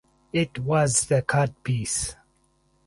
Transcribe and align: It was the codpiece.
It 0.33 0.57
was 0.57 1.01
the 1.05 1.21
codpiece. 1.21 2.15